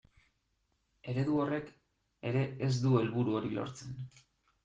Eredu 1.13 1.35
horrek 1.43 1.67
ere 2.31 2.41
ez 2.67 2.71
du 2.85 2.93
helburu 3.01 3.35
hori 3.41 3.51
lortzen. 3.59 3.93